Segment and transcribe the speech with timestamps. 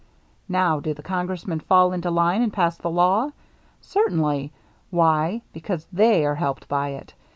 [0.49, 3.29] Now do the Congressmen fall into line and pass the law?
[3.81, 4.51] Certainly.
[4.89, 5.43] Why?
[5.53, 7.13] Because they are helped by it.